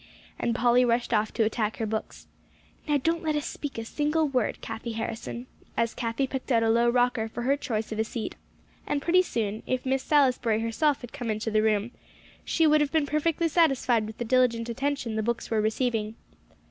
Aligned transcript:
and 0.39 0.55
Polly 0.55 0.83
rushed 0.83 1.13
off 1.13 1.31
to 1.33 1.43
attack 1.43 1.77
her 1.77 1.85
books. 1.85 2.25
"Now, 2.87 2.97
don't 2.97 3.21
let 3.21 3.35
us 3.35 3.45
speak 3.45 3.77
a 3.77 3.85
single 3.85 4.27
word, 4.27 4.59
Cathie 4.59 4.93
Harrison," 4.93 5.45
as 5.77 5.93
Cathie 5.93 6.25
picked 6.25 6.51
out 6.51 6.63
a 6.63 6.71
low 6.71 6.89
rocker 6.89 7.27
for 7.27 7.43
her 7.43 7.55
choice 7.55 7.91
of 7.91 7.99
a 7.99 8.03
seat; 8.03 8.33
and 8.87 8.99
pretty 8.99 9.21
soon, 9.21 9.61
if 9.67 9.85
Miss 9.85 10.01
Salisbury 10.01 10.61
herself 10.61 11.01
had 11.01 11.13
come 11.13 11.29
into 11.29 11.51
the 11.51 11.61
room, 11.61 11.91
she 12.43 12.65
would 12.65 12.81
have 12.81 12.91
been 12.91 13.05
perfectly 13.05 13.47
satisfied 13.47 14.07
with 14.07 14.17
the 14.17 14.25
diligent 14.25 14.69
attention 14.69 15.15
the 15.17 15.21
books 15.21 15.51
were 15.51 15.61
receiving. 15.61 16.15